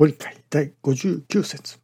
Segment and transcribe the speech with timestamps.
[0.00, 1.78] ご理解第59節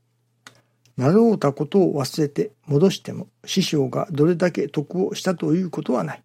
[0.97, 6.23] なろうたことを忘れて戻しても師匠がどれだけ得をしたということはない。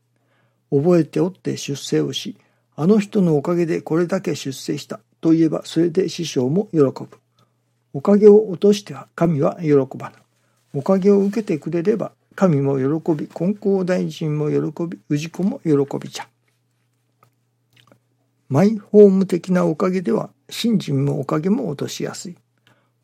[0.71, 2.37] 覚えておって出世をし、
[2.77, 7.09] あの人のおかげでこれだけ出世したと言えばそれで師匠も喜ぶ。
[7.91, 10.15] おかげを落としては神は喜ばぬ。
[10.73, 16.29] おかげを受けてくれれば神も喜び、金光大臣も喜び、氏子も喜びじゃ。
[18.47, 22.37] マイホーム的なおかげでは信心もおかげも落としやすい。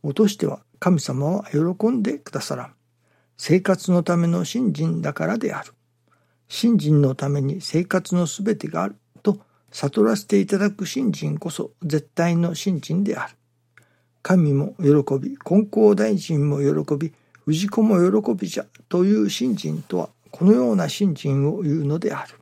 [0.03, 2.73] 落としては神様は喜んでくださらん。
[3.37, 5.73] 生活のための信心だからである。
[6.49, 9.39] 信心のために生活のすべてがあると
[9.71, 13.35] 悟らせていただく信心こそ絶対の信心である。
[14.21, 14.87] 神も喜
[15.19, 17.13] び、金光大臣も喜び、
[17.47, 22.35] 氏子も喜びじゃという信心とはこのような信心を言うのである。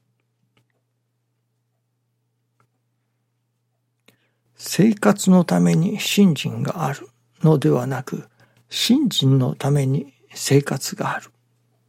[4.77, 7.07] 生活のために信心がある
[7.41, 8.27] のではなく、
[8.69, 11.31] 信心のために生活がある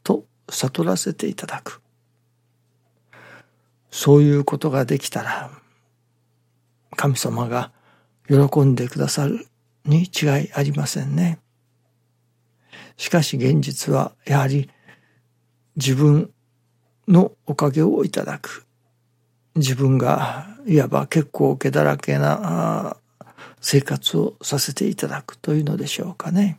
[0.05, 1.83] と悟らせていただく。
[3.91, 5.51] そういうことができたら、
[6.95, 7.73] 神様が
[8.29, 9.48] 喜んでくださる
[9.84, 11.41] に違いありませんね。
[12.97, 14.70] しかし現実はやはり
[15.75, 16.31] 自分
[17.09, 18.66] のおかげをいただく。
[19.56, 22.96] 自分がいわば結構毛だらけな
[23.60, 26.58] 生活をさせていただくというのでしょうかね。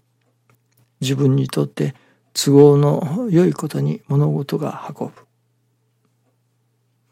[1.00, 1.96] 自分にとって
[2.34, 5.14] 都合の良いことに物事が運ぶ。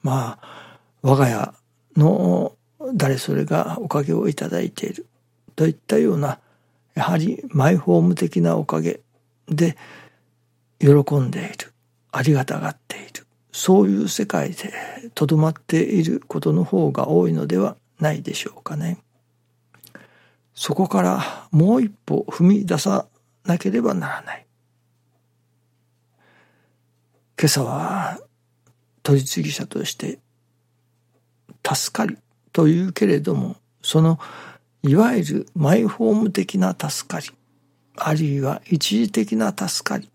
[0.02, 1.54] まあ、我が家
[1.96, 2.56] の
[2.94, 5.08] 誰それがおかげをいただいている
[5.56, 6.40] といったような、
[6.96, 9.02] やはりマイホーム的なおかげ
[9.48, 9.78] で
[10.80, 11.74] 喜んでいる。
[12.12, 13.25] ありがたがっている。
[13.58, 14.74] そういう世界で
[15.16, 18.98] とどまっていることの方が多いのではないでしょうかね。
[20.54, 23.08] そこからもう一歩踏み出さ
[23.46, 24.46] なければならない。
[27.40, 28.20] 今朝は
[29.04, 30.20] 取り次ぎ者として
[31.66, 32.18] 助かり
[32.52, 34.20] というけれども、その
[34.84, 37.28] いわゆるマイホーム的な助かり、
[37.96, 40.10] あるいは一時的な助かり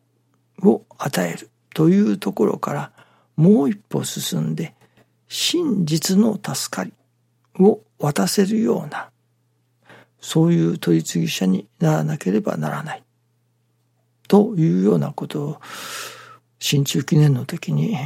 [0.62, 2.99] を与えるというところから
[3.40, 4.74] もう一歩進んで
[5.28, 6.92] 真実の助かり
[7.58, 9.10] を渡せるような
[10.20, 13.02] そういう取り次ぎ者にならなければならない。
[14.28, 15.60] というようなことを、
[16.58, 17.96] 新中記念の時に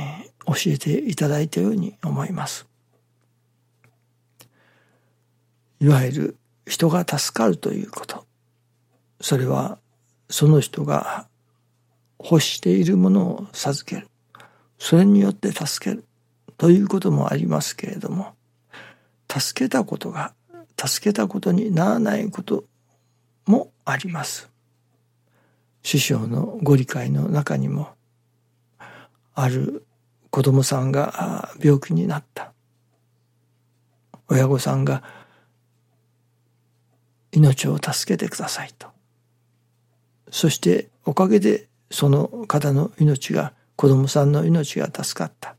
[0.46, 2.66] 教えていただいたように思います。
[5.80, 8.24] いわゆる人が助かるということ。
[9.20, 9.78] それは
[10.30, 11.26] その人が
[12.18, 14.08] 欲しているものを授ける。
[14.78, 16.04] それによって助ける
[16.56, 18.34] ということもありますけれども、
[19.30, 20.34] 助けたことが
[20.76, 22.64] 助けたことにならないこと
[23.46, 24.50] もあります。
[25.82, 27.88] 師匠のご理解の中にも、
[29.34, 29.84] ある
[30.30, 32.52] 子供さんが病気になった。
[34.28, 35.02] 親御さんが
[37.32, 38.88] 命を助けてくださいと。
[40.30, 45.56] そしておかげでその方の命が、子供さんの命が助かった。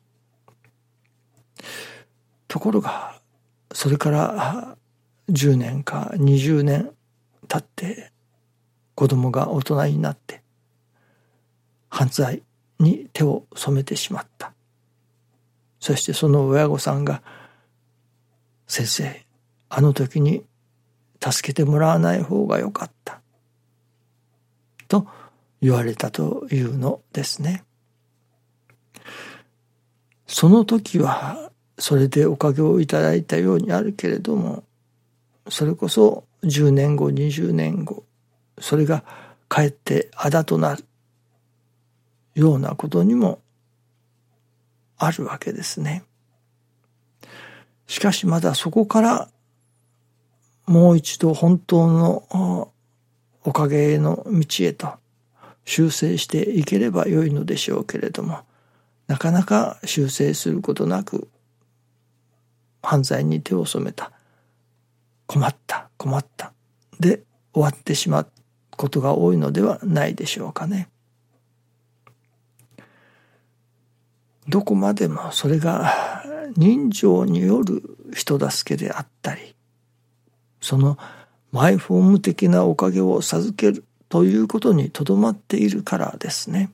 [2.47, 3.19] ところが、
[3.73, 4.77] それから
[5.29, 6.91] 10年か20年
[7.47, 8.11] 経って
[8.93, 10.41] 子供が大人になって
[11.89, 12.43] 犯罪
[12.79, 14.53] に手を染めてしまった。
[15.79, 17.21] そしてその親御さんが
[18.67, 19.25] 先生、
[19.69, 20.43] あの時に
[21.21, 23.21] 助けてもらわない方がよかった。
[24.87, 25.07] と
[25.61, 27.63] 言われたというのですね。
[30.27, 34.63] その時はそれでおかげをいただいたようにあるけれども
[35.49, 38.03] それこそ10年後20年後
[38.59, 39.03] それが
[39.47, 40.85] かえってあだとなる
[42.33, 43.39] ようなことにも
[44.97, 46.03] あるわけですね。
[47.87, 49.29] しかしまだそこから
[50.65, 52.71] もう一度本当の
[53.43, 54.93] おかげへの道へと
[55.65, 58.39] 修正していければよいのでしょうけれども
[59.07, 61.29] なかなか修正することなく
[62.81, 64.11] 犯罪に手を染めた
[65.27, 66.53] 困った困った
[66.99, 67.23] で
[67.53, 68.27] 終わってしまう
[68.71, 70.89] ことが多いのではないでしょうかね。
[74.47, 76.23] どこまでもそれが
[76.55, 77.81] 人情による
[78.13, 79.55] 人助けであったり
[80.61, 80.97] その
[81.51, 86.71] マイフォーム的なおかげを授けるということにとどまっているからですね。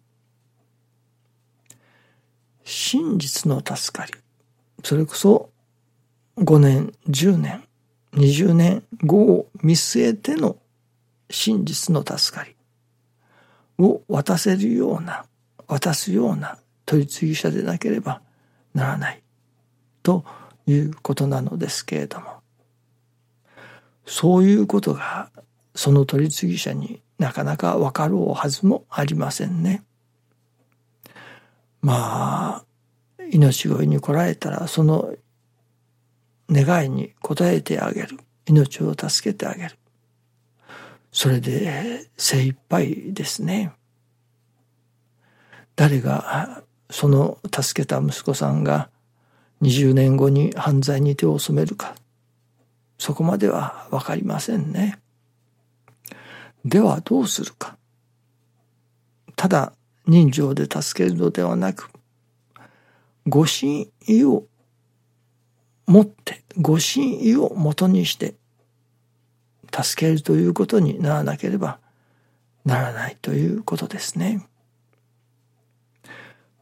[2.63, 4.13] 真実の助かり。
[4.83, 5.49] それこそ
[6.37, 7.63] 5年10年
[8.13, 10.57] 20年後を見据えての
[11.29, 12.55] 真実の助かり。
[13.79, 15.25] を渡せるような
[15.67, 18.21] 渡すような取り次ぎ者でなければ
[18.73, 19.23] ならない。
[20.03, 20.23] と
[20.67, 22.41] いうことなのですけれども。
[24.05, 25.29] そういうことが
[25.75, 29.83] その取り次ぎ者になかなか分かろうはずもありませんね。
[31.81, 32.65] まあ
[33.31, 35.15] 命乞いに来られたらその
[36.49, 38.19] 願いに応えてあげる。
[38.45, 39.77] 命を助けてあげる。
[41.11, 43.73] それで精一杯ですね。
[45.75, 48.89] 誰がその助けた息子さんが
[49.61, 51.95] 20年後に犯罪に手を染めるか。
[52.97, 54.99] そこまでは分かりませんね。
[56.65, 57.77] ではどうするか。
[59.35, 59.73] ただ
[60.07, 61.89] 人情で助けるのではなく
[63.27, 64.45] ご神意を
[65.87, 68.35] 持ってご神意をもとにして
[69.71, 71.79] 助けるということにならなければ
[72.65, 74.45] ならないということですね。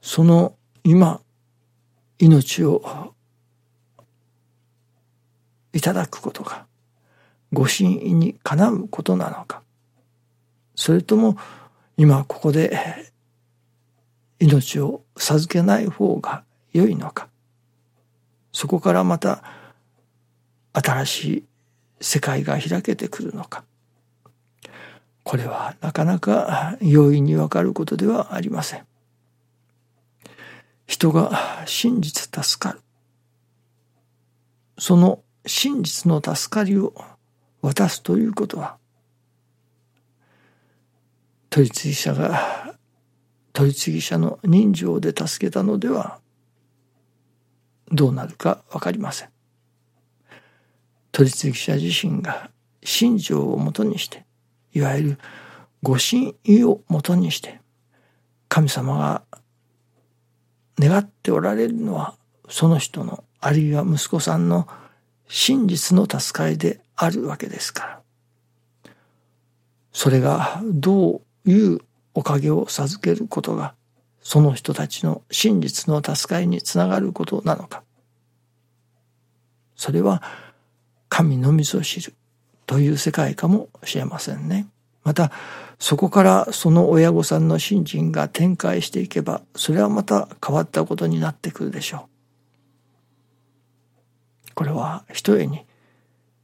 [0.02, 1.22] その今
[2.20, 3.14] 命を
[5.74, 6.66] いただくことが
[7.52, 9.62] ご神意にかなうことなのか
[10.76, 11.38] それとも
[11.98, 13.12] 今ここで
[14.40, 16.44] 命を授けない方が
[16.74, 17.28] 良いのか。
[18.52, 19.44] そこからまた
[20.74, 21.46] 新しい
[22.02, 23.64] 世界が開けてくるのか。
[25.24, 28.86] これはなかなか容易にわかることではありません。
[30.88, 32.82] 人が真実助かる。
[34.80, 36.94] その真実の助かりを
[37.62, 38.78] 渡すということは
[41.50, 42.76] 取り次ぎ者が
[43.54, 46.20] 取り次ぎ者の人情で助けたのでは
[47.92, 49.30] どうなるか分かりません。
[51.12, 52.52] 取り次ぎ者自身が
[52.84, 54.26] 信条をもとにして
[54.74, 55.18] いわゆる
[55.82, 57.60] ご神意をもとにして
[58.48, 59.24] 神様が
[60.78, 62.16] 願っておられるのは
[62.48, 64.68] その人のあるいは息子さんの
[65.28, 68.00] 真実の助かりであるわけですから
[69.92, 71.80] それがどういう
[72.14, 73.76] おかげを授けることが
[74.22, 77.84] その人たちの真実の助かりにつながることなのか。
[79.76, 80.22] それは
[81.08, 82.14] 神のみぞ知る
[82.66, 84.68] という世界かもしれませんね。
[85.04, 85.32] また、
[85.80, 92.08] そこからその親御さんの信心が展開していけば、それはまた変わったことになってくるでしょ
[94.52, 94.54] う。
[94.54, 95.66] これはひとえに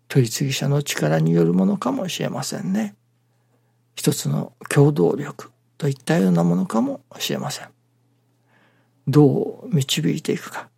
[0.07, 2.95] 取り次ぎ者の力によるものかもしれませんね。
[3.95, 7.67] 一つの共同力、といったようなものかもしれません。
[9.07, 10.69] どう導いていくか。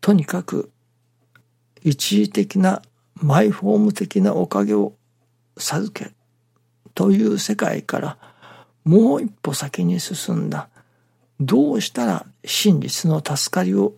[0.00, 0.70] とにかく
[1.82, 2.82] 一時的な
[3.14, 4.94] マイフォーム的なおかげを
[5.56, 6.12] 授け
[6.94, 8.18] という世界から
[8.84, 10.68] もう一歩先に進んだ
[11.40, 13.94] どうしたら真実の助かりを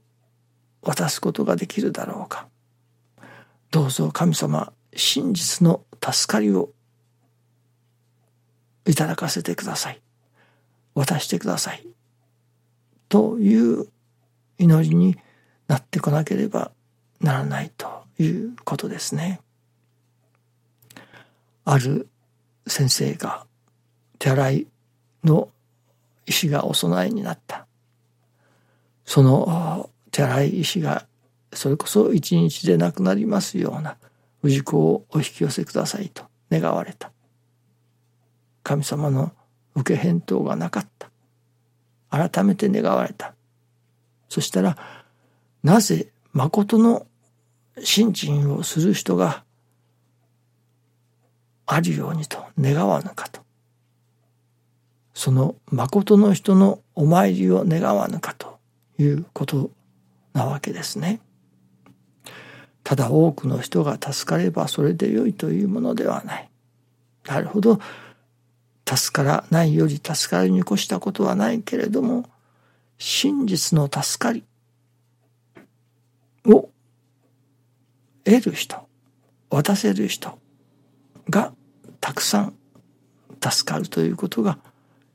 [0.83, 2.47] 渡すことができるだろうか
[3.71, 6.71] どうぞ神様真実の助かりを
[8.87, 10.01] いただかせてください。
[10.95, 11.87] 渡してください。
[13.09, 13.87] という
[14.59, 15.17] 祈りに
[15.69, 16.73] なってこなければ
[17.21, 19.41] ならないということですね。
[21.65, 22.09] ある
[22.67, 23.47] 先生が
[24.19, 24.67] 手洗い
[25.25, 25.51] の
[26.27, 27.67] 石がお供えになった。
[29.05, 31.07] その手洗い石が
[31.53, 33.97] それこそ一日でなくなりますような
[34.43, 37.13] 氏子をお引き寄せくださいと願われた。
[38.67, 39.31] 神様の
[39.77, 41.09] 受け返答がなかった。
[42.11, 43.33] 改めて願われた。
[44.29, 44.77] そしたら、
[45.63, 47.07] なぜ誠の
[47.85, 49.45] 信心をする人が
[51.65, 53.41] あるようにと願わぬかと。
[55.15, 58.59] その誠の人のお参りを願わぬかと
[58.99, 59.71] いうこと
[60.33, 61.21] なわけですね。
[62.83, 66.51] ただ多くの人が助かればそれで良いというものではない。
[67.27, 67.79] なるほど。
[68.89, 72.25] 助からないより助かりに越したことはないけれども
[72.99, 74.45] 真実の助かり
[76.45, 76.69] を
[78.25, 78.87] 得る人
[79.51, 80.39] 渡せる人
[81.29, 81.53] が
[82.01, 82.55] たくさん
[83.43, 84.59] 助かるということが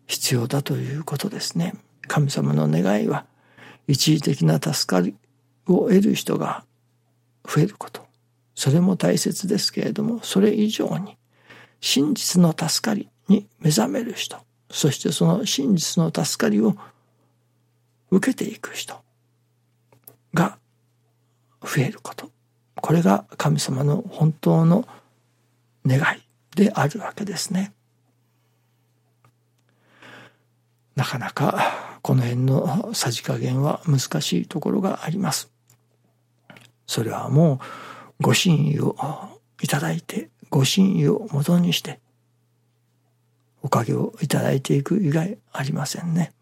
[0.07, 1.73] 必要だということですね。
[2.07, 3.25] 神様の願いは
[3.87, 5.15] 一時的な助かり
[5.67, 6.65] を得る人が
[7.47, 8.05] 増えること
[8.55, 11.17] それも大切ですけれどもそれ以上に
[11.79, 14.37] 真実の助かりに目覚める人
[14.69, 16.75] そしてその真実の助かりを
[18.09, 19.01] 受けていく人
[20.33, 20.57] が
[21.61, 22.29] 増えること
[22.75, 24.87] これが神様の本当の
[25.85, 26.21] 願い
[26.55, 27.73] であるわけですね。
[30.95, 35.51] なかなかこの辺のさじ加減は難しいところがあります。
[36.87, 37.61] それはも
[38.19, 38.95] うご神意を
[39.61, 41.99] いただいてご神意を元にして
[43.61, 46.33] おかげをいただいていく以外ありませんね。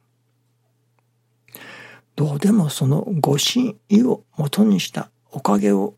[2.16, 5.96] どうでもそのご神意を元にしたおかげを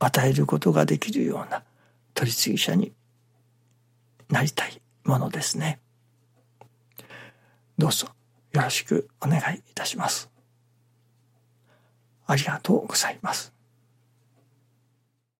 [0.00, 1.62] 与えることができるような
[2.14, 2.92] 取り次ぎ者に
[4.28, 5.78] なりたいものですね。
[7.78, 8.08] どうぞ
[8.52, 10.30] よろしくお願いいたします。
[12.26, 13.52] ありがとうございます。